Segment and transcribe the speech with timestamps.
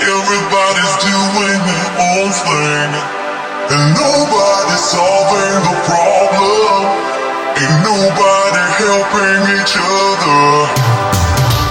[0.00, 2.90] Everybody's doing their own thing,
[3.76, 6.80] and nobody's solving the problem.
[7.60, 10.64] Ain't nobody helping each other.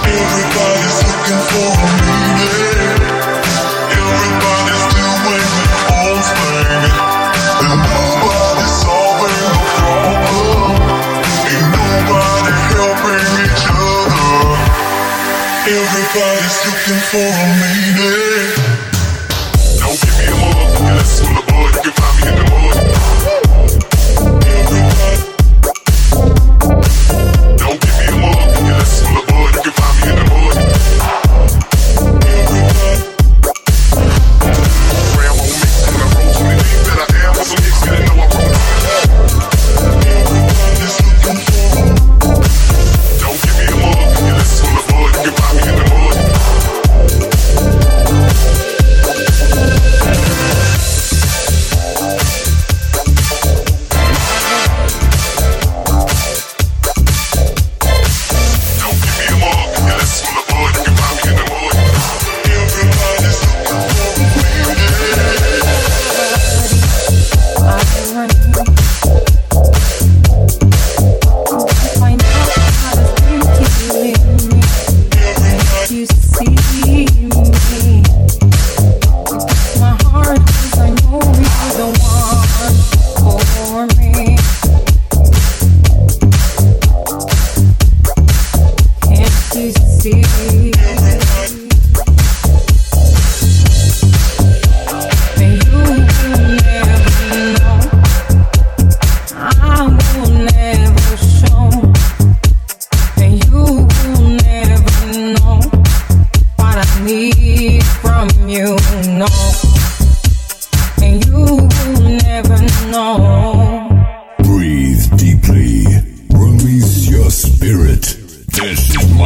[0.06, 1.70] Everybody's looking for
[2.06, 2.67] meaning.
[15.80, 18.50] Everybody's looking for a meaning.
[19.78, 21.74] Don't give me a motherfucking lesson from the bud.
[21.74, 22.87] You can find me in the mud.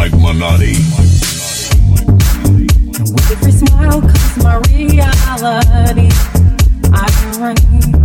[0.02, 0.74] Mike Minotti.
[3.12, 6.08] With every smile comes my reality.
[6.92, 8.01] I can run.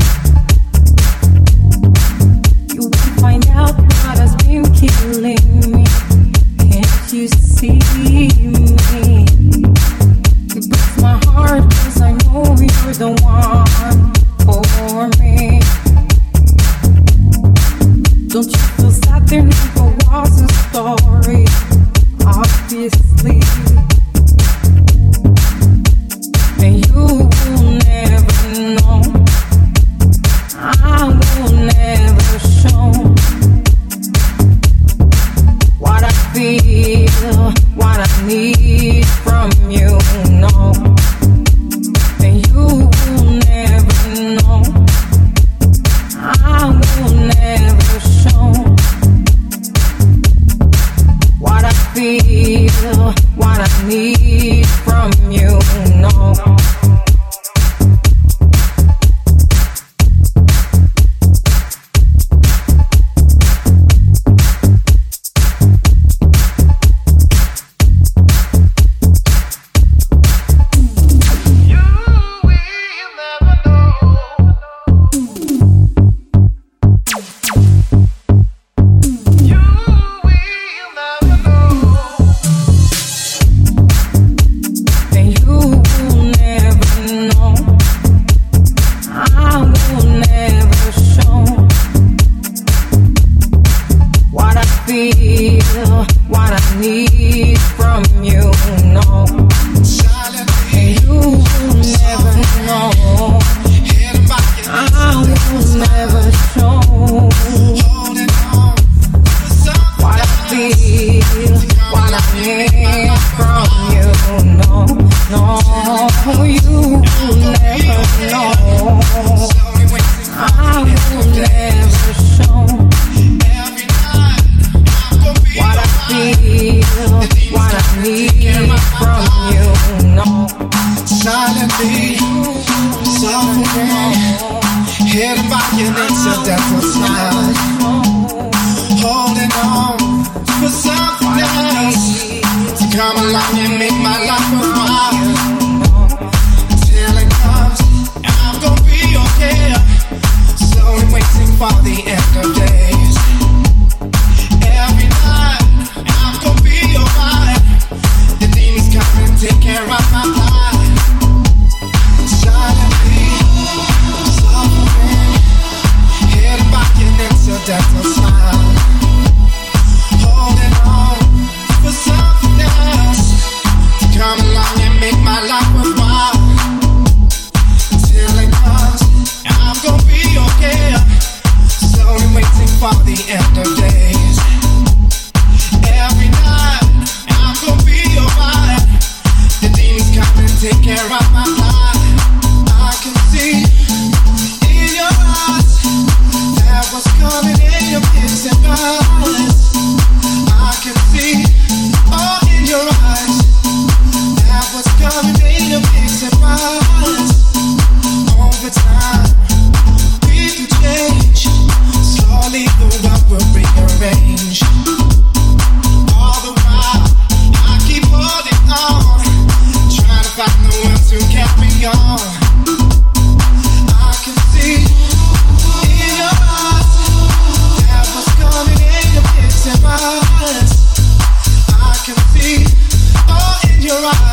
[233.97, 234.26] around.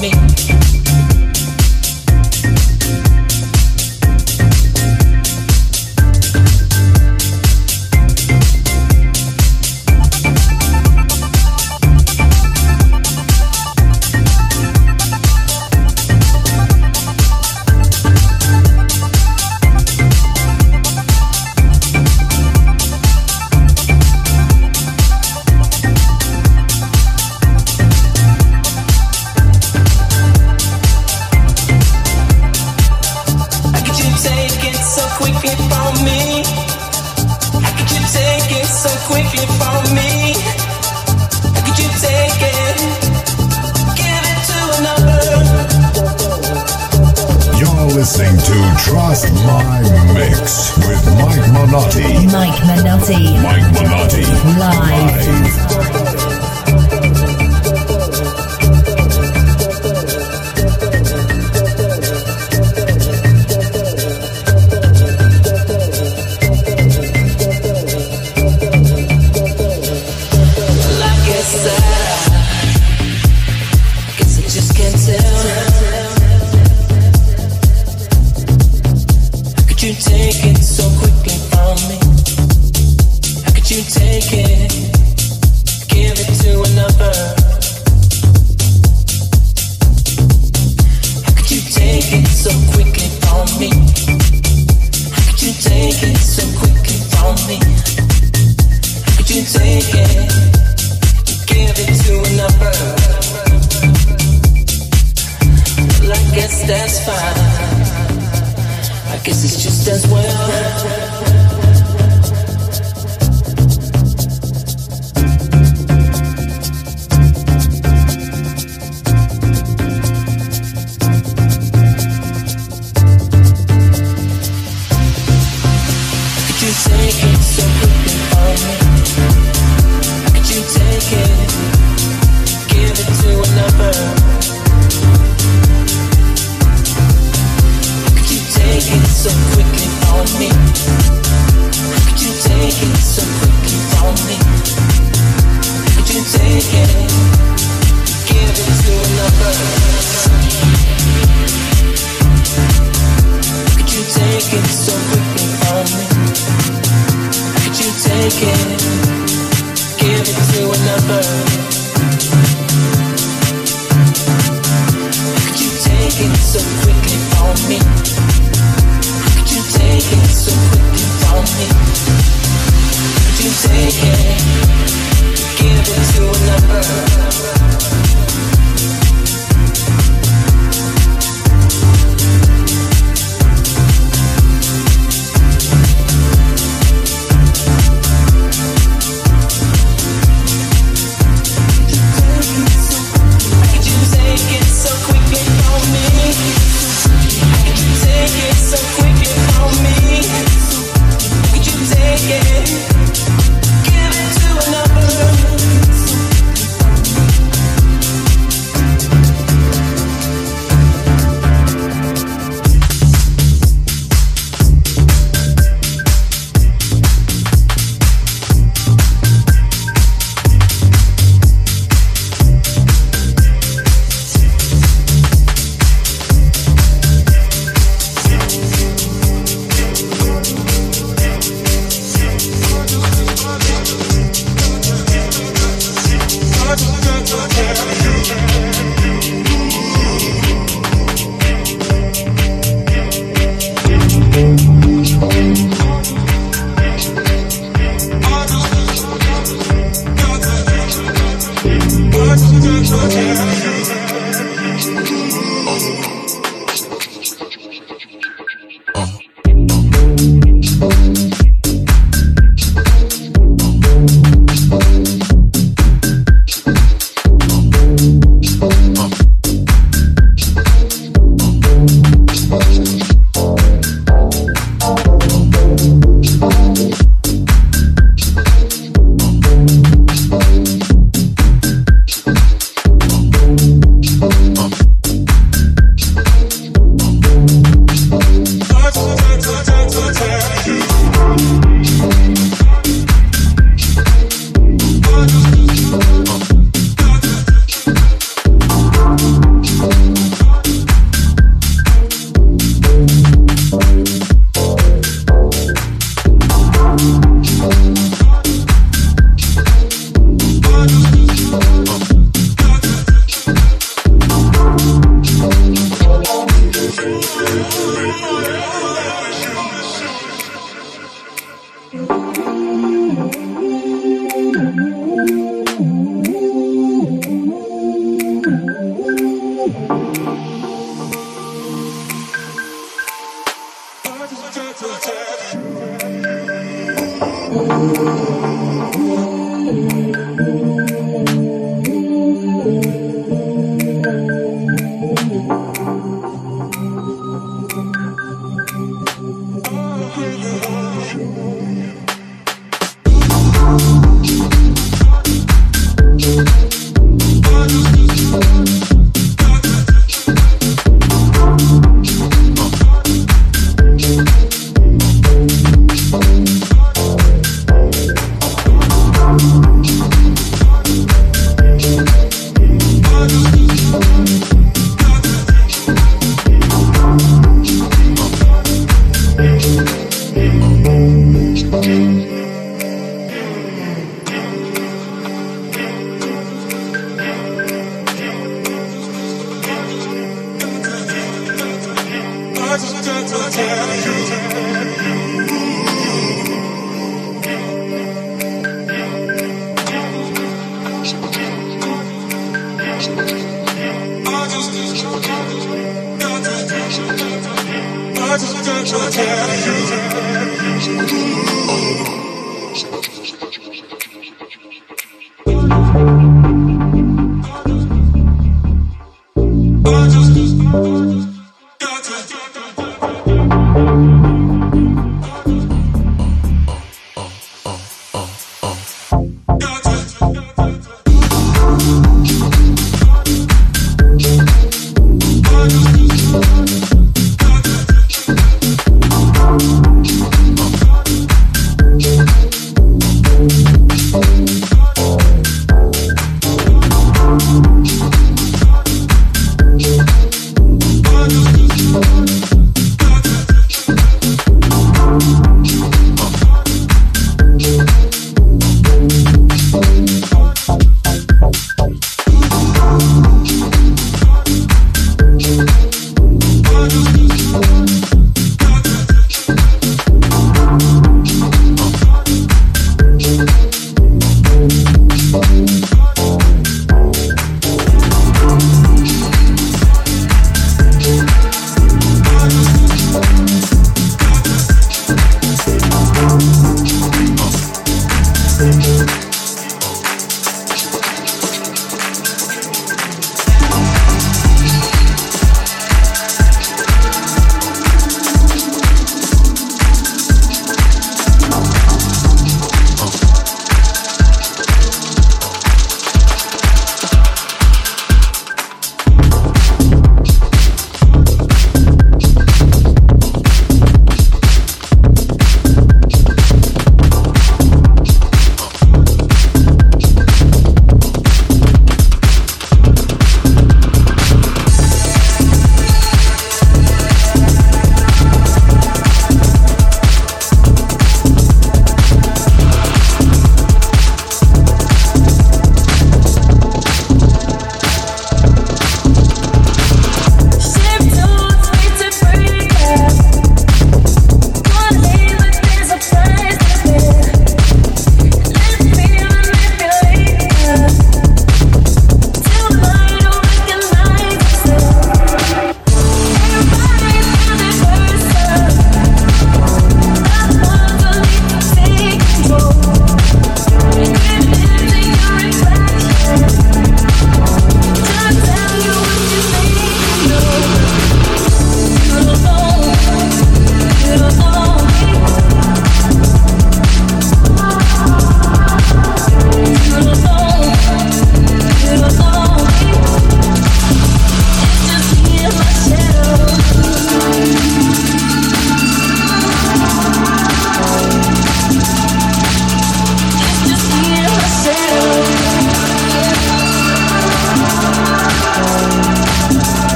[0.00, 0.39] Me?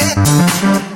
[0.00, 0.87] Yeah.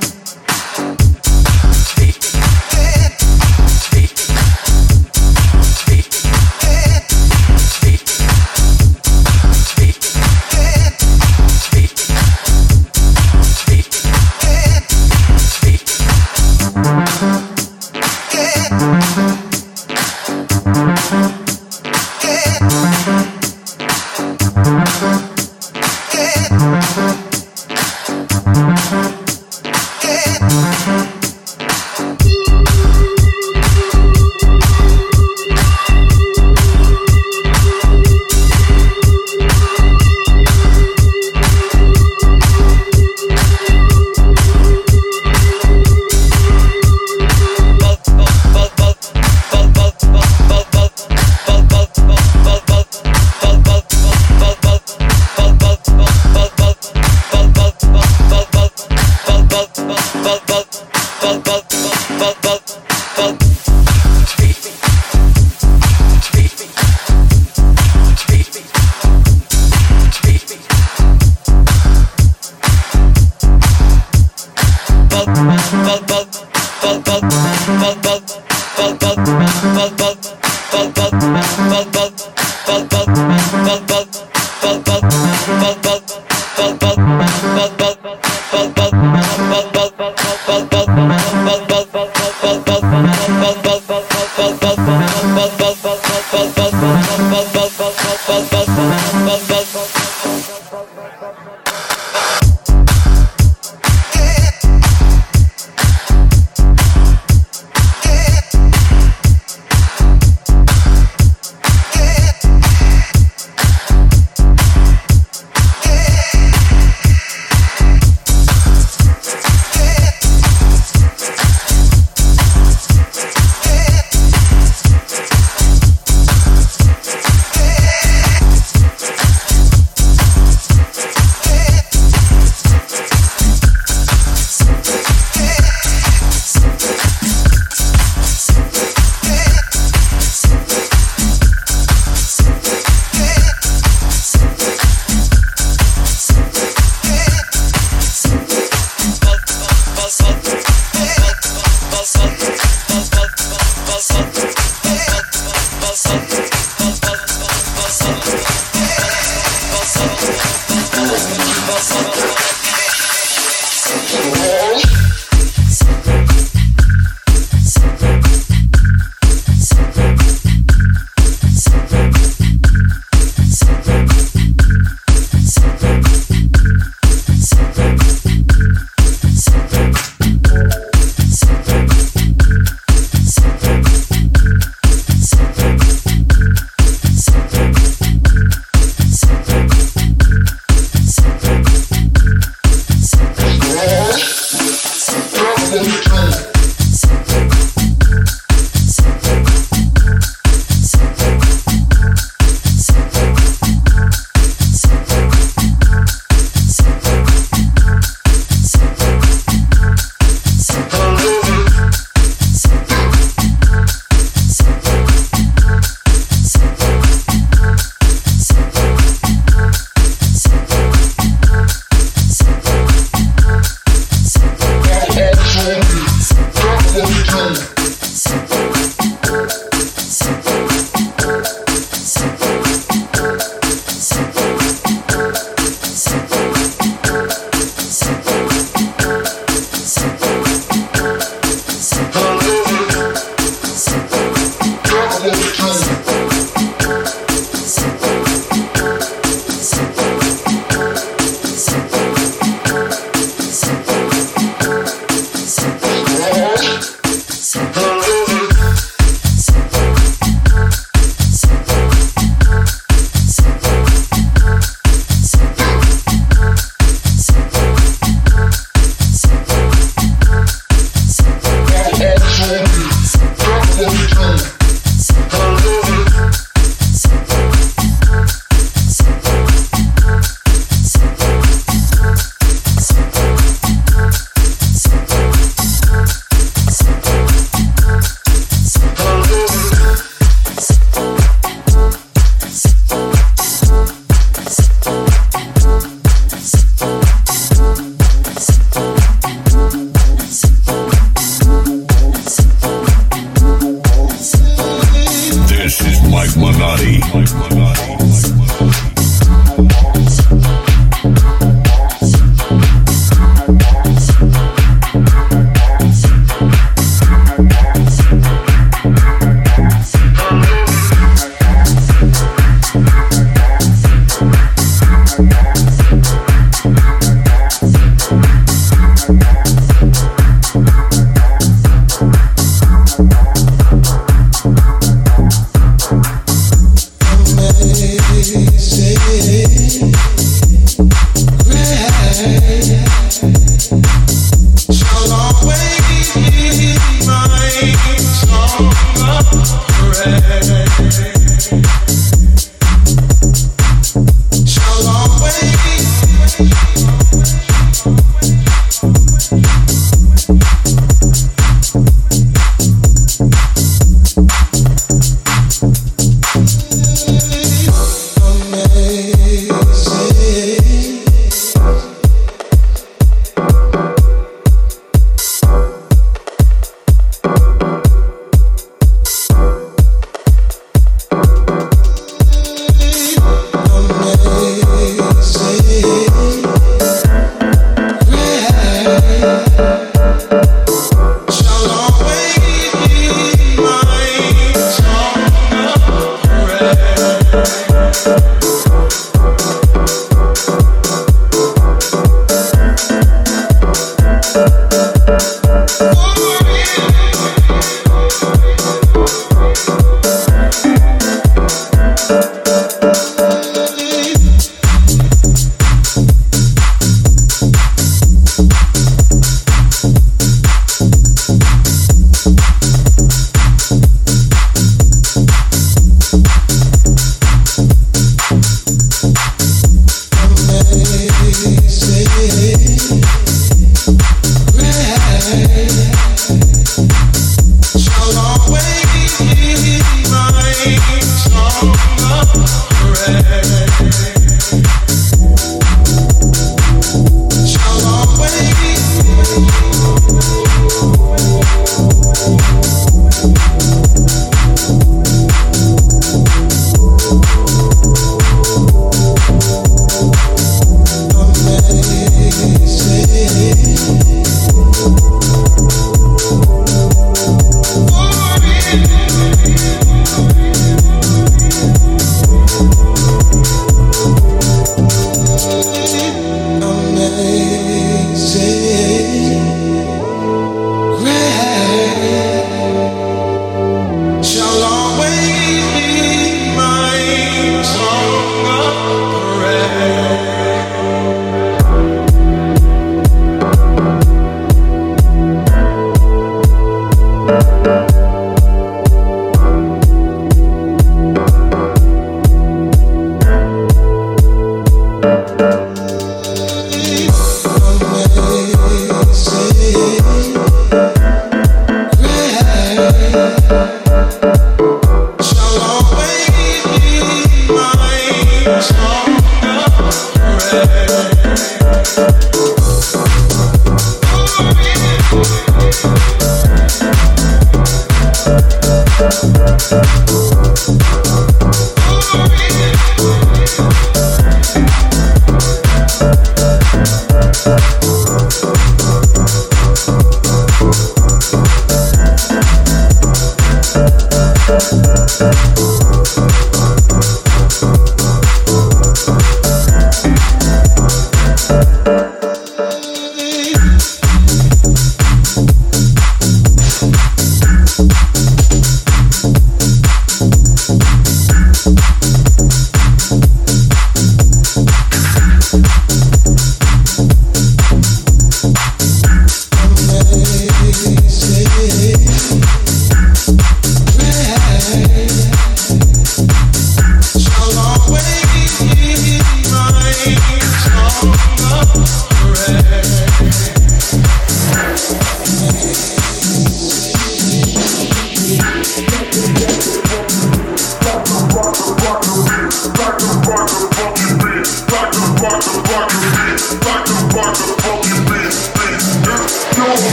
[497.29, 498.12] Thank